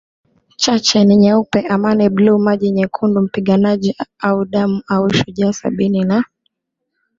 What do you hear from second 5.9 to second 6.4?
na